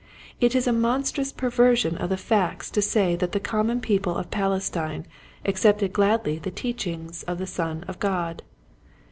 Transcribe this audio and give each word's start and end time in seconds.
It 0.39 0.55
is 0.55 0.65
a 0.65 0.73
monstrous 0.73 1.31
perversion 1.31 1.95
of 1.95 2.09
the 2.09 2.17
facts 2.17 2.71
to 2.71 2.81
say 2.81 3.15
that 3.17 3.33
the 3.33 3.39
common 3.39 3.79
people 3.81 4.17
of 4.17 4.31
Palestine 4.31 5.05
accepted 5.45 5.93
gladly 5.93 6.39
the 6.39 6.49
teaching 6.49 7.11
of 7.27 7.37
the 7.37 7.45
Son 7.45 7.83
of 7.87 7.99
God. 7.99 8.41